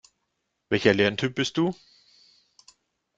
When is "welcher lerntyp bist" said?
0.69-1.57